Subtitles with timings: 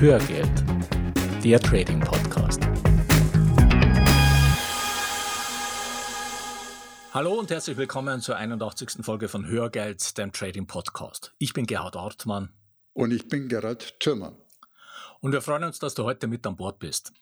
[0.00, 0.64] Hörgeld,
[1.42, 2.60] der Trading Podcast.
[7.12, 9.04] Hallo und herzlich willkommen zur 81.
[9.04, 11.34] Folge von Hörgeld, dem Trading Podcast.
[11.38, 12.50] Ich bin Gerhard Ortmann.
[12.92, 14.36] Und ich bin Gerhard Thürmann.
[15.18, 17.12] Und wir freuen uns, dass du heute mit an Bord bist.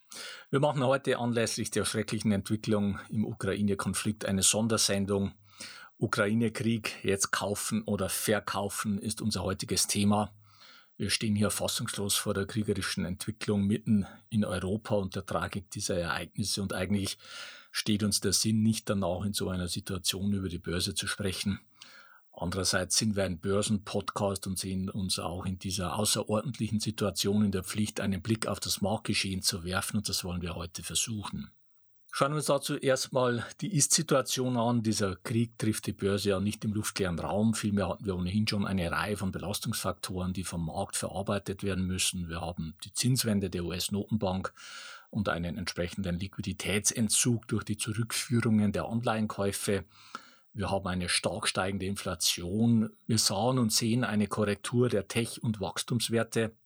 [0.51, 5.33] Wir machen heute anlässlich der schrecklichen Entwicklung im Ukraine-Konflikt eine Sondersendung.
[5.97, 10.36] Ukraine-Krieg, jetzt kaufen oder verkaufen ist unser heutiges Thema.
[10.99, 15.99] Wir stehen hier fassungslos vor der kriegerischen Entwicklung mitten in Europa und der Tragik dieser
[15.99, 17.19] Ereignisse und eigentlich
[17.71, 21.61] steht uns der Sinn nicht danach, in so einer Situation über die Börse zu sprechen.
[22.33, 27.65] Andererseits sind wir ein Börsenpodcast und sehen uns auch in dieser außerordentlichen Situation in der
[27.65, 31.51] Pflicht, einen Blick auf das Marktgeschehen zu werfen und das wollen wir heute versuchen.
[32.19, 34.83] Schauen wir uns dazu erstmal die Ist-Situation an.
[34.83, 37.53] Dieser Krieg trifft die Börse ja nicht im luftleeren Raum.
[37.53, 42.31] Vielmehr hatten wir ohnehin schon eine Reihe von Belastungsfaktoren, die vom Markt verarbeitet werden müssen.
[42.31, 44.55] Wir haben die Zinswende der US-Notenbank
[45.11, 49.85] und einen entsprechenden Liquiditätsentzug durch die Zurückführungen der Anleihenkäufe.
[50.55, 52.97] Wir haben eine stark steigende Inflation.
[53.07, 56.57] Wir sahen und sehen eine Korrektur der Tech- und Wachstumswerte.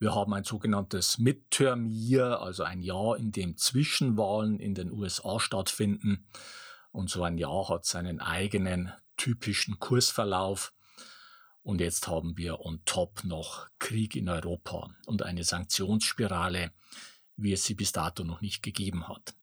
[0.00, 5.38] Wir haben ein sogenanntes Midterm Year, also ein Jahr, in dem Zwischenwahlen in den USA
[5.38, 6.26] stattfinden.
[6.90, 10.72] Und so ein Jahr hat seinen eigenen typischen Kursverlauf.
[11.62, 16.72] Und jetzt haben wir on top noch Krieg in Europa und eine Sanktionsspirale,
[17.36, 19.34] wie es sie bis dato noch nicht gegeben hat.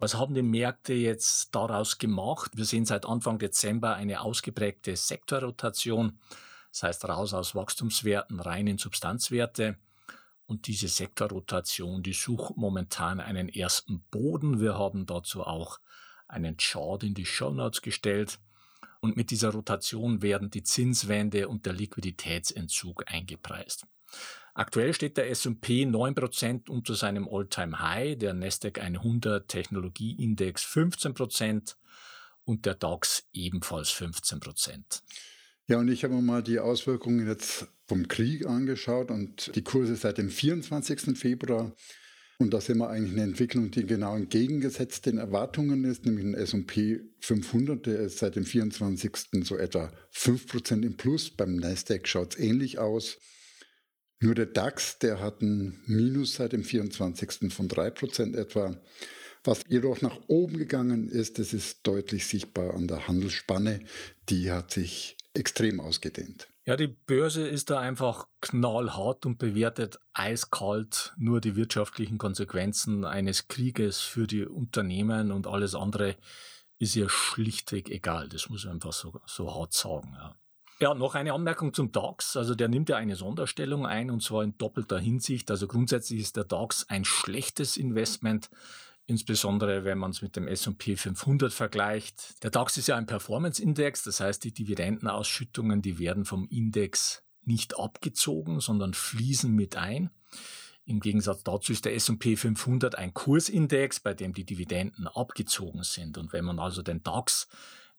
[0.00, 2.50] Was haben die Märkte jetzt daraus gemacht?
[2.56, 6.18] Wir sehen seit Anfang Dezember eine ausgeprägte Sektorrotation.
[6.76, 9.78] Das heißt, raus aus Wachstumswerten, rein in Substanzwerte.
[10.44, 14.60] Und diese Sektorrotation, die sucht momentan einen ersten Boden.
[14.60, 15.80] Wir haben dazu auch
[16.28, 18.38] einen Chart in die Show Notes gestellt.
[19.00, 23.86] Und mit dieser Rotation werden die Zinswende und der Liquiditätsentzug eingepreist.
[24.52, 31.76] Aktuell steht der S&P 9% unter seinem All-Time-High, der Nasdaq 100 Technologieindex 15%
[32.44, 35.02] und der DAX ebenfalls 15%.
[35.68, 39.96] Ja, und ich habe mir mal die Auswirkungen jetzt vom Krieg angeschaut und die Kurse
[39.96, 41.18] seit dem 24.
[41.18, 41.74] Februar.
[42.38, 46.34] Und da sehen wir eigentlich eine Entwicklung, die genau entgegengesetzt den Erwartungen ist, nämlich ein
[46.34, 49.10] S&P 500, der ist seit dem 24.
[49.42, 51.30] so etwa 5% im Plus.
[51.30, 53.18] Beim Nasdaq schaut es ähnlich aus.
[54.20, 57.52] Nur der DAX, der hat ein Minus seit dem 24.
[57.52, 58.80] von 3% etwa.
[59.42, 63.80] Was jedoch nach oben gegangen ist, das ist deutlich sichtbar an der Handelsspanne.
[64.28, 66.48] Die hat sich extrem ausgedehnt.
[66.64, 73.46] Ja, die Börse ist da einfach knallhart und bewertet eiskalt nur die wirtschaftlichen Konsequenzen eines
[73.46, 76.16] Krieges für die Unternehmen und alles andere
[76.78, 78.28] ist ihr schlichtweg egal.
[78.28, 80.12] Das muss man einfach so, so hart sagen.
[80.14, 80.36] Ja.
[80.78, 82.36] Ja, noch eine Anmerkung zum DAX.
[82.36, 85.50] Also der nimmt ja eine Sonderstellung ein und zwar in doppelter Hinsicht.
[85.50, 88.50] Also grundsätzlich ist der DAX ein schlechtes Investment
[89.06, 92.42] insbesondere wenn man es mit dem S&P 500 vergleicht.
[92.42, 97.78] Der DAX ist ja ein Performance-Index, das heißt, die Dividendenausschüttungen, die werden vom Index nicht
[97.78, 100.10] abgezogen, sondern fließen mit ein.
[100.84, 106.18] Im Gegensatz dazu ist der S&P 500 ein Kursindex, bei dem die Dividenden abgezogen sind.
[106.18, 107.48] Und wenn man also den DAX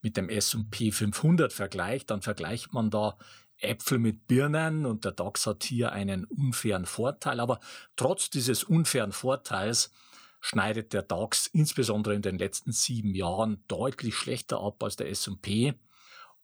[0.02, 3.18] mit dem S&P 500 vergleicht, dann vergleicht man da
[3.60, 7.40] Äpfel mit Birnen und der DAX hat hier einen unfairen Vorteil.
[7.40, 7.60] Aber
[7.96, 9.92] trotz dieses unfairen Vorteils
[10.40, 15.74] schneidet der DAX insbesondere in den letzten sieben Jahren deutlich schlechter ab als der S&P.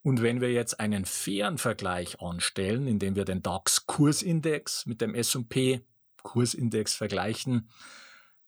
[0.01, 6.95] Und wenn wir jetzt einen fairen Vergleich anstellen, indem wir den DAX-Kursindex mit dem S&P-Kursindex
[6.95, 7.69] vergleichen,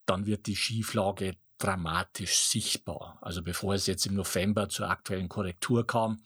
[0.06, 3.18] dann wird die Schieflage dramatisch sichtbar.
[3.22, 6.22] Also bevor es jetzt im November zur aktuellen Korrektur kam,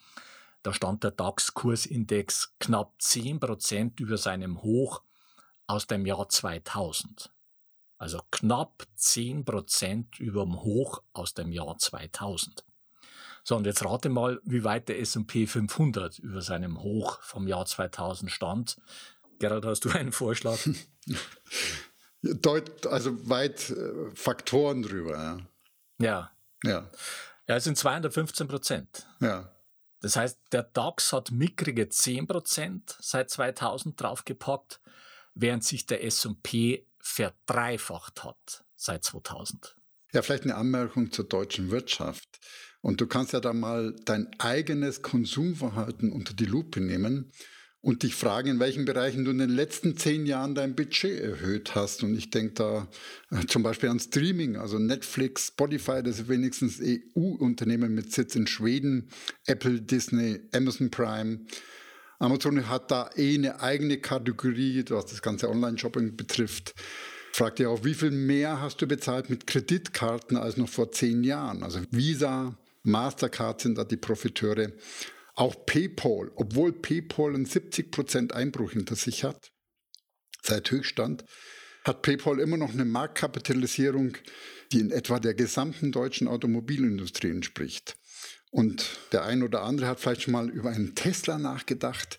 [0.63, 5.03] da stand der DAX-Kursindex knapp 10% über seinem Hoch
[5.68, 7.31] aus dem Jahr 2000.
[8.00, 12.66] Also knapp 10% über dem Hoch aus dem Jahr 2000.
[13.44, 17.66] So, und jetzt rate mal, wie weit der S&P 500 über seinem Hoch vom Jahr
[17.66, 18.78] 2000 stand.
[19.40, 20.58] Gerald, hast du einen Vorschlag?
[22.22, 25.14] Deut, also weit äh, Faktoren drüber.
[25.18, 25.38] Ja.
[26.00, 26.32] Ja.
[26.64, 26.90] Ja.
[27.47, 29.08] Ja, es sind 215 Prozent.
[29.20, 29.52] Ja.
[30.02, 34.79] Das heißt, der DAX hat mickrige 10 Prozent seit 2000 draufgepackt,
[35.34, 39.75] während sich der S&P verdreifacht hat seit 2000.
[40.13, 42.40] Ja, vielleicht eine Anmerkung zur deutschen Wirtschaft.
[42.81, 47.31] Und du kannst ja da mal dein eigenes Konsumverhalten unter die Lupe nehmen
[47.81, 51.75] und dich fragen, in welchen Bereichen du in den letzten zehn Jahren dein Budget erhöht
[51.75, 52.03] hast.
[52.03, 52.87] Und ich denke da
[53.31, 58.47] äh, zum Beispiel an Streaming, also Netflix, Spotify, das ist wenigstens EU-Unternehmen mit Sitz in
[58.47, 59.09] Schweden,
[59.46, 61.46] Apple, Disney, Amazon Prime.
[62.20, 66.76] Amazon hat da eh eine eigene Kategorie, was das ganze Online-Shopping betrifft.
[67.32, 71.24] Fragt ihr auch, wie viel mehr hast du bezahlt mit Kreditkarten als noch vor zehn
[71.24, 71.64] Jahren?
[71.64, 74.74] Also Visa, Mastercard sind da die Profiteure.
[75.36, 79.52] Auch PayPal, obwohl PayPal einen 70% Einbruch hinter sich hat,
[80.42, 81.24] seit Höchststand,
[81.86, 84.18] hat PayPal immer noch eine Marktkapitalisierung,
[84.74, 87.96] die in etwa der gesamten deutschen Automobilindustrie entspricht.
[88.51, 92.17] Und der ein oder andere hat vielleicht schon mal über einen Tesla nachgedacht.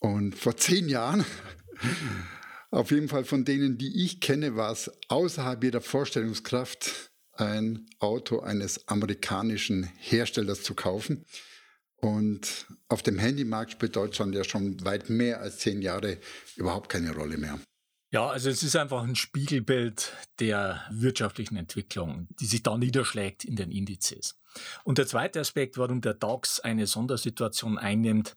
[0.00, 1.24] Und vor zehn Jahren,
[2.70, 8.40] auf jeden Fall von denen, die ich kenne, war es außerhalb jeder Vorstellungskraft, ein Auto
[8.40, 11.24] eines amerikanischen Herstellers zu kaufen.
[11.96, 16.18] Und auf dem Handymarkt spielt Deutschland ja schon weit mehr als zehn Jahre
[16.56, 17.58] überhaupt keine Rolle mehr.
[18.14, 23.56] Ja, also es ist einfach ein Spiegelbild der wirtschaftlichen Entwicklung, die sich da niederschlägt in
[23.56, 24.38] den Indizes.
[24.84, 28.36] Und der zweite Aspekt, warum der DAX eine Sondersituation einnimmt,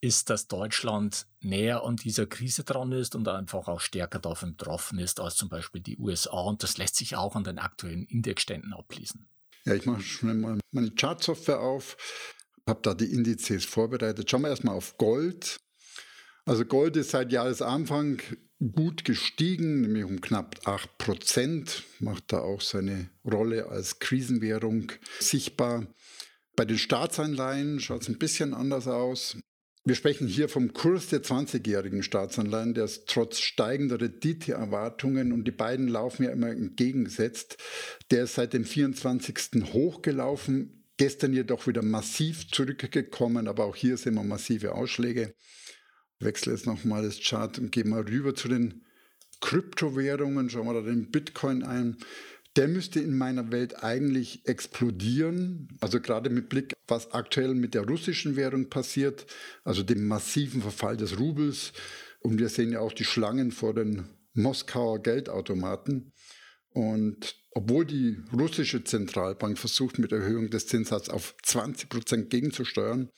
[0.00, 5.00] ist, dass Deutschland näher an dieser Krise dran ist und einfach auch stärker davon betroffen
[5.00, 6.42] ist als zum Beispiel die USA.
[6.42, 9.28] Und das lässt sich auch an den aktuellen Indexständen ablesen.
[9.64, 11.96] Ja, ich mache schnell mal meine Chartsoftware auf,
[12.64, 14.30] habe da die Indizes vorbereitet.
[14.30, 15.58] Schauen wir erstmal auf Gold.
[16.44, 18.22] Also Gold ist seit Jahresanfang
[18.60, 25.86] gut gestiegen, nämlich um knapp 8 Prozent, macht da auch seine Rolle als Krisenwährung sichtbar.
[26.56, 29.38] Bei den Staatsanleihen schaut es ein bisschen anders aus.
[29.84, 35.52] Wir sprechen hier vom Kurs der 20-jährigen Staatsanleihen, der ist trotz steigender Renditeerwartungen und die
[35.52, 37.56] beiden laufen ja immer entgegengesetzt.
[38.10, 39.64] Der ist seit dem 24.
[39.72, 45.34] hochgelaufen, gestern jedoch wieder massiv zurückgekommen, aber auch hier sehen wir massive Ausschläge
[46.20, 48.82] wechsle jetzt nochmal das Chart und gehe mal rüber zu den
[49.40, 51.96] Kryptowährungen, schauen wir da den Bitcoin ein.
[52.56, 55.68] Der müsste in meiner Welt eigentlich explodieren.
[55.80, 59.26] Also gerade mit Blick, was aktuell mit der russischen Währung passiert,
[59.64, 61.72] also dem massiven Verfall des Rubels.
[62.20, 66.12] Und wir sehen ja auch die Schlangen vor den Moskauer Geldautomaten.
[66.72, 73.10] Und obwohl die russische Zentralbank versucht, mit Erhöhung des Zinssatzes auf 20 Prozent gegenzusteuern,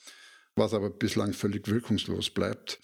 [0.55, 2.79] was aber bislang völlig wirkungslos bleibt.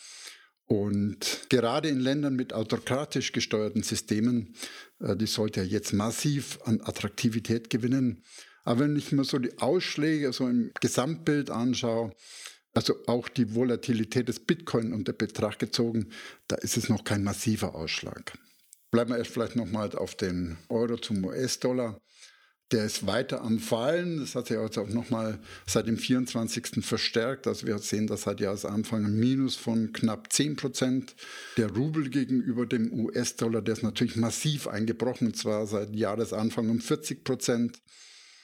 [0.65, 4.53] Und gerade in Ländern mit autokratisch gesteuerten Systemen,
[4.99, 8.23] äh, die sollte ja jetzt massiv an Attraktivität gewinnen.
[8.63, 12.11] Aber wenn ich mir so die Ausschläge so im Gesamtbild anschaue,
[12.73, 16.09] also auch die Volatilität des Bitcoin unter Betracht gezogen,
[16.47, 18.37] da ist es noch kein massiver Ausschlag.
[18.91, 21.99] Bleiben wir erst vielleicht nochmal auf den Euro zum US-Dollar.
[22.71, 24.19] Der ist weiter am Fallen.
[24.19, 26.85] Das hat sich also auch nochmal seit dem 24.
[26.85, 27.47] verstärkt.
[27.47, 31.15] Also wir sehen das seit Jahresanfang ein Minus von knapp 10 Prozent.
[31.57, 36.79] Der Rubel gegenüber dem US-Dollar, der ist natürlich massiv eingebrochen, und zwar seit Jahresanfang um
[36.79, 37.81] 40 Prozent.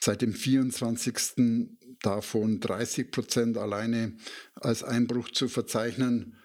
[0.00, 1.68] Seit dem 24.
[2.02, 4.16] davon 30 Prozent alleine
[4.56, 6.36] als Einbruch zu verzeichnen.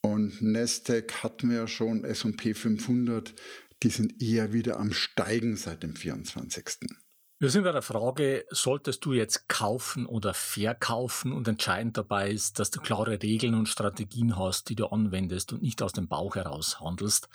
[0.00, 3.34] Und Nasdaq hatten wir schon, S&P 500,
[3.82, 6.88] die sind eher wieder am Steigen seit dem 24.
[7.38, 11.32] Wir sind bei der Frage, solltest du jetzt kaufen oder verkaufen?
[11.32, 15.60] Und entscheidend dabei ist, dass du klare Regeln und Strategien hast, die du anwendest und
[15.60, 17.28] nicht aus dem Bauch heraus handelst.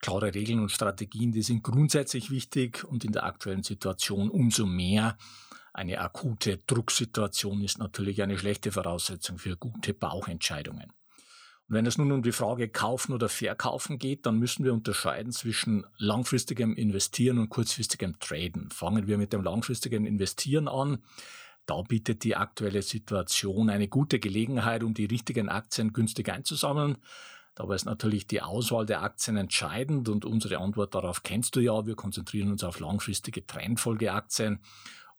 [0.00, 5.16] Klare Regeln und Strategien, die sind grundsätzlich wichtig und in der aktuellen Situation umso mehr.
[5.72, 10.92] Eine akute Drucksituation ist natürlich eine schlechte Voraussetzung für gute Bauchentscheidungen.
[11.68, 15.32] Und wenn es nun um die Frage kaufen oder verkaufen geht, dann müssen wir unterscheiden
[15.32, 18.70] zwischen langfristigem Investieren und kurzfristigem Traden.
[18.70, 20.98] Fangen wir mit dem langfristigen Investieren an.
[21.66, 26.98] Da bietet die aktuelle Situation eine gute Gelegenheit, um die richtigen Aktien günstig einzusammeln.
[27.54, 31.86] Dabei ist natürlich die Auswahl der Aktien entscheidend und unsere Antwort darauf kennst du ja.
[31.86, 34.58] Wir konzentrieren uns auf langfristige Trendfolgeaktien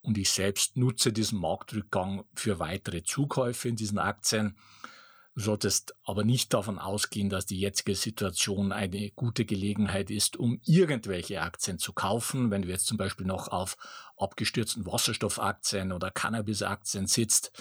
[0.02, 4.56] und ich selbst nutze diesen Marktrückgang für weitere Zukäufe in diesen Aktien.
[5.36, 10.62] Du solltest aber nicht davon ausgehen, dass die jetzige Situation eine gute Gelegenheit ist, um
[10.64, 12.52] irgendwelche Aktien zu kaufen.
[12.52, 13.76] Wenn du jetzt zum Beispiel noch auf
[14.18, 17.52] abgestürzten Wasserstoffaktien oder Cannabisaktien sitzt,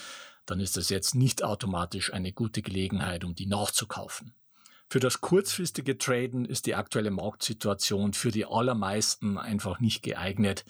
[0.46, 4.34] dann ist das jetzt nicht automatisch eine gute Gelegenheit, um die nachzukaufen.
[4.88, 10.64] Für das kurzfristige Traden ist die aktuelle Marktsituation für die allermeisten einfach nicht geeignet.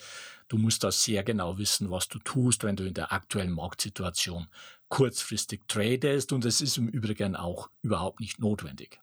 [0.48, 4.46] Du musst da sehr genau wissen, was du tust, wenn du in der aktuellen Marktsituation
[4.88, 9.00] kurzfristig tradest und es ist im Übrigen auch überhaupt nicht notwendig.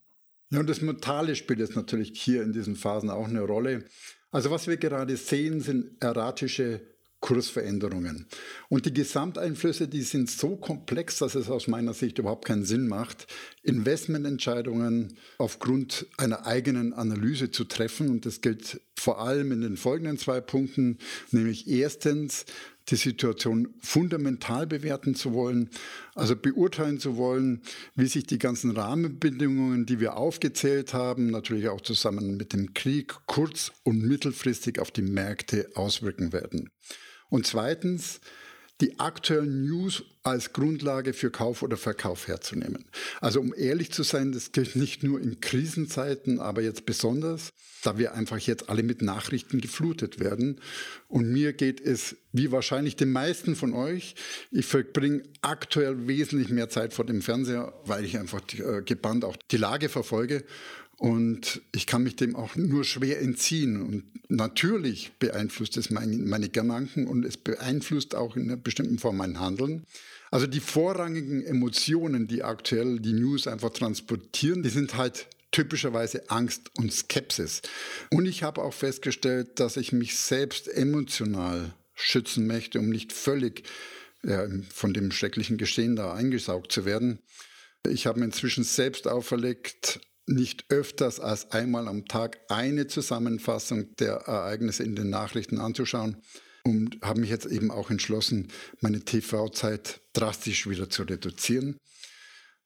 [0.50, 3.86] Ja, und das Mentale spielt jetzt natürlich hier in diesen Phasen auch eine Rolle.
[4.32, 6.82] Also was wir gerade sehen, sind erratische
[7.22, 8.26] Kursveränderungen.
[8.68, 12.88] Und die Gesamteinflüsse, die sind so komplex, dass es aus meiner Sicht überhaupt keinen Sinn
[12.88, 13.28] macht,
[13.62, 18.10] Investmententscheidungen aufgrund einer eigenen Analyse zu treffen.
[18.10, 20.98] Und das gilt vor allem in den folgenden zwei Punkten,
[21.30, 22.46] nämlich erstens,
[22.90, 25.70] die Situation fundamental bewerten zu wollen,
[26.16, 27.62] also beurteilen zu wollen,
[27.96, 33.14] wie sich die ganzen Rahmenbedingungen, die wir aufgezählt haben, natürlich auch zusammen mit dem Krieg
[33.28, 36.70] kurz- und mittelfristig auf die Märkte auswirken werden.
[37.30, 38.20] Und zweitens,
[38.82, 42.86] die aktuellen News als Grundlage für Kauf oder Verkauf herzunehmen.
[43.22, 47.98] Also um ehrlich zu sein, das gilt nicht nur in Krisenzeiten, aber jetzt besonders, da
[47.98, 50.62] wir einfach jetzt alle mit Nachrichten geflutet werden.
[51.08, 54.16] Und mir geht es, wie wahrscheinlich den meisten von euch,
[54.52, 59.36] ich verbringe aktuell wesentlich mehr Zeit vor dem Fernseher, weil ich einfach äh, gebannt auch
[59.50, 60.44] die Lage verfolge.
[60.98, 63.82] Und ich kann mich dem auch nur schwer entziehen.
[63.82, 69.18] Und natürlich beeinflusst es meine, meine Gedanken und es beeinflusst auch in einer bestimmten Form
[69.18, 69.88] mein Handeln.
[70.32, 76.72] Also die vorrangigen Emotionen, die aktuell die News einfach transportieren, die sind halt typischerweise Angst
[76.78, 77.62] und Skepsis.
[78.10, 83.64] Und ich habe auch festgestellt, dass ich mich selbst emotional schützen möchte, um nicht völlig
[84.24, 87.20] äh, von dem schrecklichen Geschehen da eingesaugt zu werden.
[87.86, 94.14] Ich habe mir inzwischen selbst auferlegt, nicht öfters als einmal am Tag eine Zusammenfassung der
[94.14, 96.22] Ereignisse in den Nachrichten anzuschauen
[96.64, 98.50] und habe mich jetzt eben auch entschlossen,
[98.80, 101.78] meine TV-Zeit drastisch wieder zu reduzieren.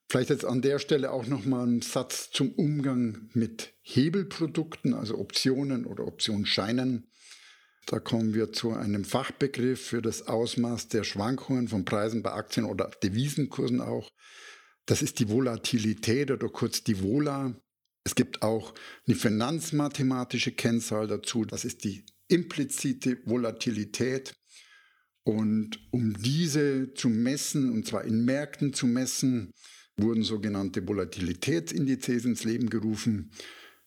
[0.09, 5.17] Vielleicht jetzt an der Stelle auch noch mal ein Satz zum Umgang mit Hebelprodukten, also
[5.17, 7.07] Optionen oder Optionsscheinen.
[7.87, 12.65] Da kommen wir zu einem Fachbegriff für das Ausmaß der Schwankungen von Preisen bei Aktien
[12.65, 14.11] oder Devisenkursen auch.
[14.85, 17.55] Das ist die Volatilität oder kurz die Vola.
[18.03, 18.73] Es gibt auch
[19.07, 21.45] eine finanzmathematische Kennzahl dazu.
[21.45, 24.35] Das ist die implizite Volatilität.
[25.23, 29.51] Und um diese zu messen, und zwar in Märkten zu messen,
[29.97, 33.31] wurden sogenannte Volatilitätsindizes ins Leben gerufen.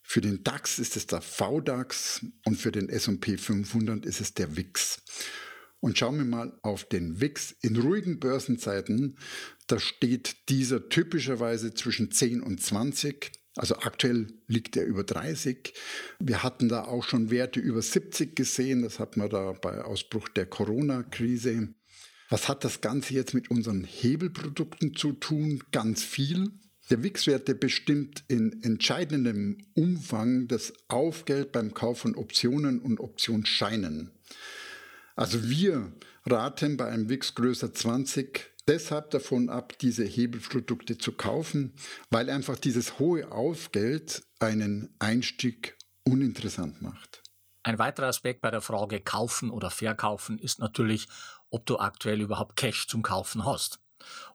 [0.03, 4.57] Für den DAX ist es der VDAX und für den S&P 500 ist es der
[4.57, 5.03] WIX.
[5.81, 7.55] Und schauen wir mal auf den WIX.
[7.61, 9.19] In ruhigen Börsenzeiten,
[9.67, 13.31] da steht dieser typischerweise zwischen 10 und 20.
[13.59, 15.75] Also aktuell liegt er über 30.
[16.21, 18.83] Wir hatten da auch schon Werte über 70 gesehen.
[18.83, 21.75] Das hat man da bei Ausbruch der Corona-Krise.
[22.29, 25.65] Was hat das Ganze jetzt mit unseren Hebelprodukten zu tun?
[25.73, 26.53] Ganz viel.
[26.91, 34.13] Der WIX-Wert bestimmt in entscheidendem Umfang das Aufgeld beim Kauf von Optionen und Optionsscheinen.
[35.17, 35.93] Also wir
[36.27, 41.73] raten bei einem WIX größer 20 deshalb davon ab, diese Hebelprodukte zu kaufen,
[42.11, 47.23] weil einfach dieses hohe Aufgeld einen Einstieg uninteressant macht.
[47.63, 51.09] Ein weiterer Aspekt bei der Frage kaufen oder verkaufen ist natürlich,
[51.51, 53.81] ob du aktuell überhaupt Cash zum Kaufen hast.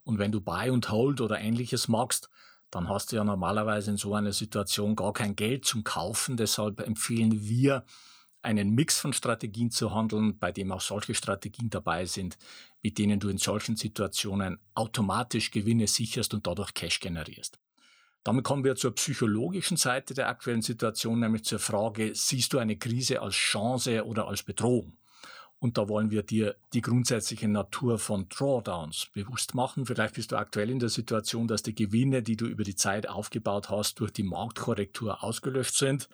[0.03, 2.29] Und wenn du Buy und Hold oder ähnliches magst,
[2.69, 6.37] dann hast du ja normalerweise in so einer Situation gar kein Geld zum Kaufen.
[6.37, 7.85] Deshalb empfehlen wir,
[8.43, 12.37] einen Mix von Strategien zu handeln, bei dem auch solche Strategien dabei sind,
[12.81, 17.59] mit denen du in solchen Situationen automatisch Gewinne sicherst und dadurch Cash generierst.
[18.23, 22.77] Damit kommen wir zur psychologischen Seite der aktuellen Situation, nämlich zur Frage, siehst du eine
[22.77, 24.97] Krise als Chance oder als Bedrohung?
[25.59, 29.85] Und da wollen wir dir die grundsätzliche Natur von Drawdowns bewusst machen.
[29.85, 33.07] Vielleicht bist du aktuell in der Situation, dass die Gewinne, die du über die Zeit
[33.07, 36.09] aufgebaut hast, durch die Marktkorrektur ausgelöscht sind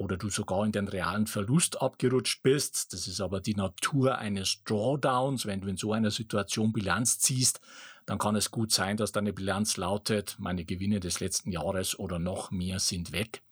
[0.00, 2.92] oder du sogar in den realen Verlust abgerutscht bist.
[2.94, 5.44] Das ist aber die Natur eines Drawdowns.
[5.44, 7.60] Wenn du in so einer Situation Bilanz ziehst,
[8.06, 12.18] dann kann es gut sein, dass deine Bilanz lautet, meine Gewinne des letzten Jahres oder
[12.18, 13.42] noch mehr sind weg.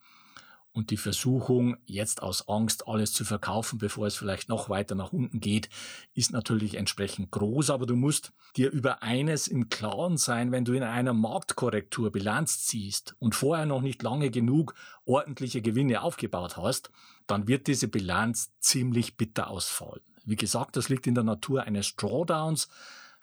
[0.79, 5.13] Und die Versuchung, jetzt aus Angst alles zu verkaufen, bevor es vielleicht noch weiter nach
[5.13, 5.69] unten geht,
[6.15, 7.71] ist natürlich entsprechend groß.
[7.71, 12.65] Aber du musst dir über eines im Klaren sein, wenn du in einer Marktkorrektur Bilanz
[12.65, 16.93] ziehst und vorher noch nicht lange genug ordentliche Gewinne aufgebaut hast,
[17.27, 20.05] dann wird diese Bilanz ziemlich bitter ausfallen.
[20.27, 22.69] Wie gesagt, das liegt in der Natur eines Drawdowns.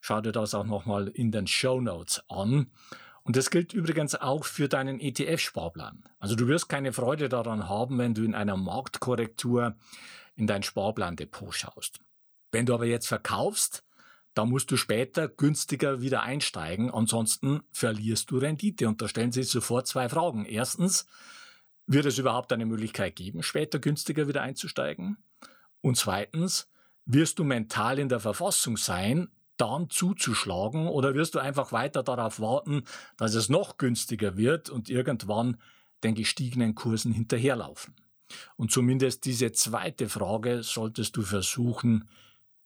[0.02, 2.70] Schau dir das auch nochmal in den Show Notes an.
[3.26, 6.04] Und das gilt übrigens auch für deinen ETF-Sparplan.
[6.20, 9.76] Also du wirst keine Freude daran haben, wenn du in einer Marktkorrektur
[10.36, 12.00] in dein Sparplandepot schaust.
[12.52, 13.84] Wenn du aber jetzt verkaufst,
[14.36, 18.88] da musst du später günstiger wieder einsteigen, ansonsten verlierst du Rendite.
[18.88, 20.46] Und da stellen sich sofort zwei Fragen.
[20.46, 21.08] Erstens,
[21.88, 25.18] wird es überhaupt eine Möglichkeit geben, später günstiger wieder einzusteigen?
[25.82, 26.70] Und zweitens,
[27.06, 32.40] wirst du mental in der Verfassung sein, dann zuzuschlagen oder wirst du einfach weiter darauf
[32.40, 32.84] warten,
[33.18, 35.58] dass es noch günstiger wird und irgendwann
[36.04, 37.96] den gestiegenen Kursen hinterherlaufen?
[38.56, 42.10] Und zumindest diese zweite Frage solltest du versuchen,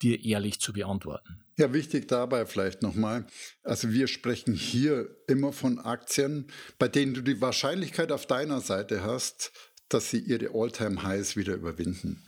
[0.02, 1.44] dir ehrlich zu beantworten.
[1.58, 3.26] Ja, wichtig dabei vielleicht nochmal.
[3.64, 9.04] Also wir sprechen hier immer von Aktien, bei denen du die Wahrscheinlichkeit auf deiner Seite
[9.04, 9.52] hast,
[9.90, 12.24] dass sie ihre All-Time-Highs wieder überwinden.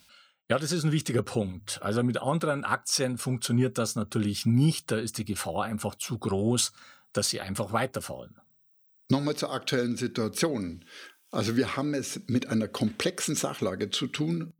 [0.52, 1.80] Ja, das ist ein wichtiger Punkt.
[1.82, 4.92] Also mit anderen Aktien funktioniert das natürlich nicht.
[4.92, 6.74] Da ist die Gefahr einfach zu groß,
[7.14, 8.36] dass sie einfach weiterfallen.
[9.08, 10.84] Nochmal zur aktuellen Situation.
[11.30, 14.52] Also wir haben es mit einer komplexen Sachlage zu tun,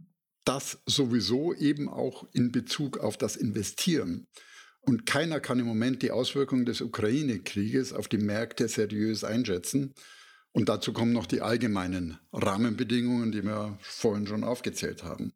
[0.46, 4.28] das sowieso eben auch in Bezug auf das Investieren.
[4.80, 9.94] Und keiner kann im Moment die Auswirkungen des Ukraine-Krieges auf die Märkte seriös einschätzen.
[10.54, 15.34] Und dazu kommen noch die allgemeinen Rahmenbedingungen, die wir vorhin schon aufgezählt haben.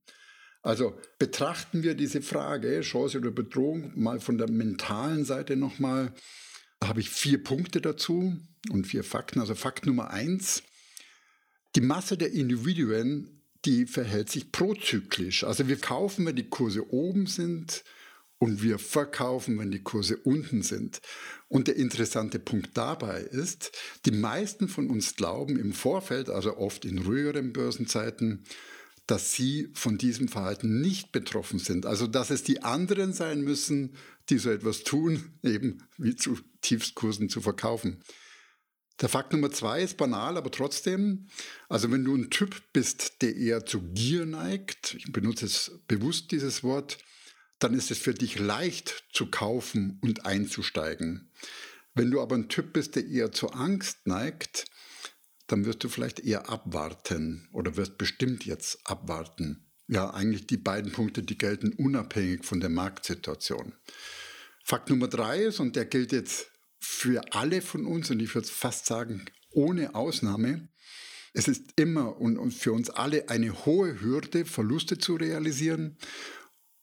[0.66, 6.12] Also betrachten wir diese Frage, Chance oder Bedrohung, mal von der mentalen Seite nochmal.
[6.80, 8.36] Da habe ich vier Punkte dazu
[8.72, 9.40] und vier Fakten.
[9.40, 10.64] Also Fakt Nummer eins,
[11.76, 15.44] die Masse der Individuen, die verhält sich prozyklisch.
[15.44, 17.84] Also wir kaufen, wenn die Kurse oben sind
[18.40, 21.00] und wir verkaufen, wenn die Kurse unten sind.
[21.48, 23.72] Und der interessante Punkt dabei ist,
[24.08, 28.46] die meisten von uns glauben im Vorfeld, also oft in ruhigeren Börsenzeiten,
[29.08, 31.86] dass sie von diesem Verhalten nicht betroffen sind.
[31.86, 33.96] Also dass es die anderen sein müssen,
[34.30, 38.04] die so etwas tun, eben wie zu Tiefstkursen zu verkaufen.
[39.02, 41.28] Der Fakt Nummer zwei ist banal, aber trotzdem,
[41.68, 46.32] also wenn du ein Typ bist, der eher zu Gier neigt, ich benutze es bewusst
[46.32, 46.98] dieses Wort,
[47.60, 51.30] dann ist es für dich leicht zu kaufen und einzusteigen.
[51.94, 54.66] Wenn du aber ein Typ bist, der eher zur Angst neigt,
[55.48, 59.66] dann wirst du vielleicht eher abwarten oder wirst bestimmt jetzt abwarten.
[59.88, 63.74] Ja, eigentlich die beiden Punkte, die gelten unabhängig von der Marktsituation.
[64.64, 66.50] Fakt Nummer drei ist, und der gilt jetzt
[66.80, 70.70] für alle von uns, und ich würde fast sagen, ohne Ausnahme,
[71.34, 75.98] es ist immer und für uns alle eine hohe Hürde, Verluste zu realisieren.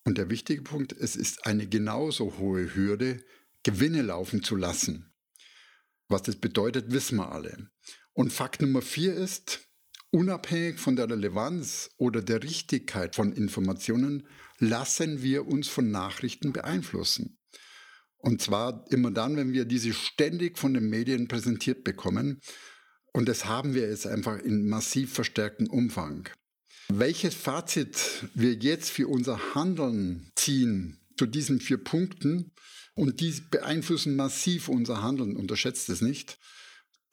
[0.05, 3.23] Und der wichtige Punkt, es ist eine genauso hohe Hürde,
[3.63, 5.11] Gewinne laufen zu lassen.
[6.07, 7.71] Was das bedeutet, wissen wir alle.
[8.13, 9.61] Und Fakt Nummer vier ist,
[10.11, 14.27] unabhängig von der Relevanz oder der Richtigkeit von Informationen,
[14.59, 17.37] lassen wir uns von Nachrichten beeinflussen.
[18.17, 22.39] Und zwar immer dann, wenn wir diese ständig von den Medien präsentiert bekommen.
[23.11, 26.29] Und das haben wir jetzt einfach in massiv verstärktem Umfang.
[26.89, 32.51] Welches Fazit wir jetzt für unser Handeln ziehen zu diesen vier Punkten,
[32.95, 36.37] und die beeinflussen massiv unser Handeln, unterschätzt es nicht,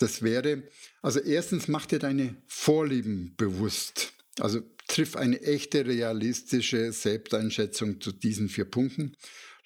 [0.00, 0.62] das wäre,
[1.02, 4.12] also erstens mach dir deine Vorlieben bewusst.
[4.38, 9.14] Also triff eine echte realistische Selbsteinschätzung zu diesen vier Punkten.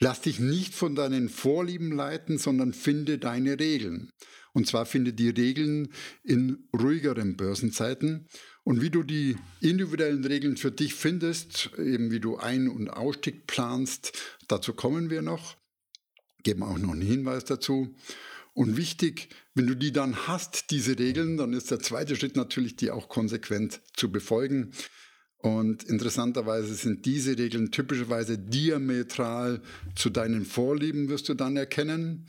[0.00, 4.10] Lass dich nicht von deinen Vorlieben leiten, sondern finde deine Regeln.
[4.52, 5.92] Und zwar finde die Regeln
[6.22, 8.26] in ruhigeren Börsenzeiten.
[8.64, 13.46] Und wie du die individuellen Regeln für dich findest, eben wie du Ein- und Ausstieg
[13.46, 14.12] planst,
[14.48, 15.56] dazu kommen wir noch.
[16.42, 17.94] Geben auch noch einen Hinweis dazu.
[18.54, 22.76] Und wichtig, wenn du die dann hast, diese Regeln, dann ist der zweite Schritt natürlich,
[22.76, 24.70] die auch konsequent zu befolgen.
[25.38, 29.60] Und interessanterweise sind diese Regeln typischerweise diametral
[29.94, 32.26] zu deinen Vorlieben, wirst du dann erkennen.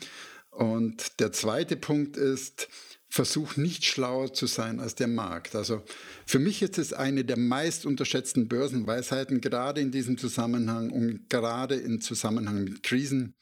[0.49, 2.69] Und der zweite Punkt ist,
[3.07, 5.55] versuch nicht schlauer zu sein als der Markt.
[5.55, 5.83] Also
[6.25, 11.75] für mich ist es eine der meist unterschätzten Börsenweisheiten, gerade in diesem Zusammenhang und gerade
[11.75, 13.35] im Zusammenhang mit Krisen.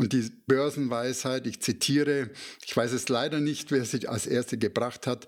[0.00, 2.30] Und die Börsenweisheit, ich zitiere,
[2.64, 5.26] ich weiß es leider nicht, wer sie als erste gebracht hat,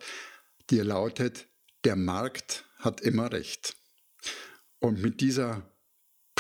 [0.70, 1.46] die lautet,
[1.85, 3.76] der Markt hat immer recht.
[4.78, 5.70] Und mit dieser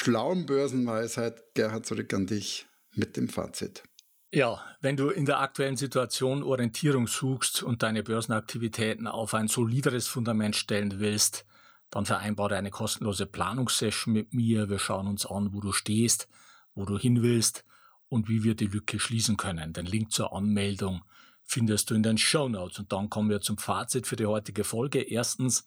[0.00, 3.82] schlauen Börsenweisheit, Gerhard, zurück an dich mit dem Fazit.
[4.30, 10.08] Ja, wenn du in der aktuellen Situation Orientierung suchst und deine Börsenaktivitäten auf ein solideres
[10.08, 11.44] Fundament stellen willst,
[11.90, 14.70] dann vereinbare eine kostenlose Planungssession mit mir.
[14.70, 16.28] Wir schauen uns an, wo du stehst,
[16.72, 17.66] wo du hin willst
[18.12, 19.72] und wie wir die Lücke schließen können.
[19.72, 21.02] Den Link zur Anmeldung
[21.44, 22.78] findest du in den Show Notes.
[22.78, 25.00] Und dann kommen wir zum Fazit für die heutige Folge.
[25.00, 25.66] Erstens,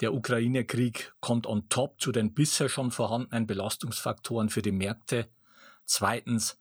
[0.00, 5.28] der Ukraine-Krieg kommt on top zu den bisher schon vorhandenen Belastungsfaktoren für die Märkte.
[5.84, 6.58] Zweitens,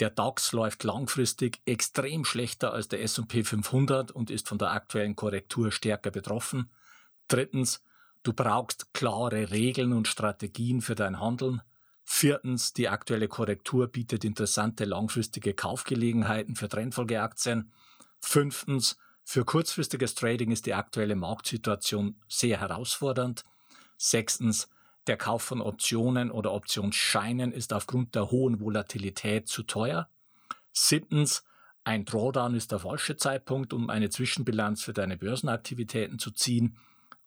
[0.00, 5.14] der DAX läuft langfristig extrem schlechter als der S&P 500 und ist von der aktuellen
[5.14, 6.68] Korrektur stärker betroffen.
[7.28, 7.80] Drittens,
[8.24, 11.62] du brauchst klare Regeln und Strategien für dein Handeln.
[12.04, 17.72] Viertens, die aktuelle Korrektur bietet interessante langfristige Kaufgelegenheiten für Trendfolgeaktien.
[18.20, 23.44] Fünftens, für kurzfristiges Trading ist die aktuelle Marktsituation sehr herausfordernd.
[23.96, 24.68] Sechstens,
[25.06, 30.08] der Kauf von Optionen oder Optionsscheinen ist aufgrund der hohen Volatilität zu teuer.
[30.72, 31.44] Siebtens,
[31.84, 36.76] ein Drawdown ist der falsche Zeitpunkt, um eine Zwischenbilanz für deine Börsenaktivitäten zu ziehen.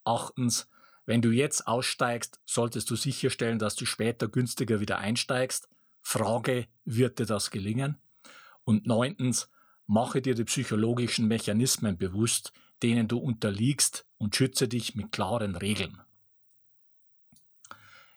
[0.03, 0.67] Achtens,
[1.07, 5.69] wenn du jetzt aussteigst, solltest du sicherstellen, dass du später günstiger wieder einsteigst.
[6.01, 7.97] Frage, wird dir das gelingen?
[8.65, 9.49] Und neuntens,
[9.87, 12.51] mache dir die psychologischen Mechanismen bewusst,
[12.83, 16.01] denen du unterliegst und schütze dich mit klaren Regeln.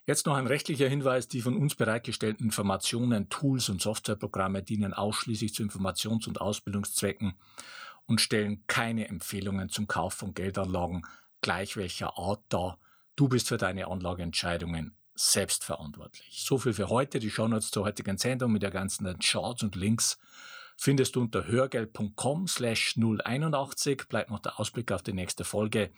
[0.05, 1.29] Jetzt noch ein rechtlicher Hinweis.
[1.29, 7.35] Die von uns bereitgestellten Informationen, Tools und Softwareprogramme dienen ausschließlich zu Informations- und Ausbildungszwecken
[8.05, 11.03] und stellen keine Empfehlungen zum Kauf von Geldanlagen
[11.41, 12.79] gleich welcher Art dar.
[13.15, 16.43] Du bist für deine Anlageentscheidungen selbstverantwortlich.
[16.43, 17.19] So viel für heute.
[17.19, 20.17] Die Shownotes zur heutigen Sendung mit der ganzen Charts und Links
[20.77, 24.07] findest du unter hörgeld.com slash 081.
[24.07, 25.91] Bleibt noch der Ausblick auf die nächste Folge.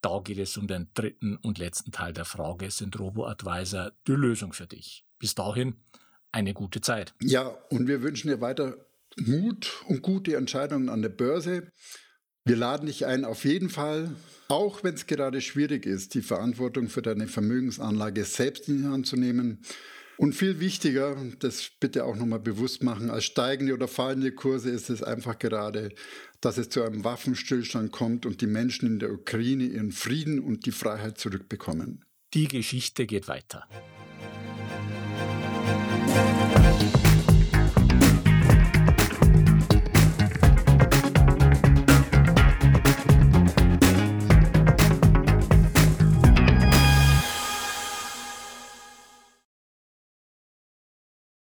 [0.00, 4.52] Da geht es um den dritten und letzten Teil der Frage, sind Robo-Advisor die Lösung
[4.52, 5.04] für dich?
[5.18, 5.76] Bis dahin
[6.32, 7.14] eine gute Zeit.
[7.20, 8.76] Ja, und wir wünschen dir weiter
[9.16, 11.70] Mut und gute Entscheidungen an der Börse.
[12.44, 14.16] Wir laden dich ein, auf jeden Fall,
[14.48, 19.06] auch wenn es gerade schwierig ist, die Verantwortung für deine Vermögensanlage selbst in die Hand
[19.06, 19.58] zu nehmen.
[20.16, 24.90] Und viel wichtiger, das bitte auch nochmal bewusst machen, als steigende oder fallende Kurse ist
[24.90, 25.90] es einfach gerade,
[26.40, 30.66] dass es zu einem Waffenstillstand kommt und die Menschen in der Ukraine ihren Frieden und
[30.66, 32.04] die Freiheit zurückbekommen.
[32.34, 33.68] Die Geschichte geht weiter.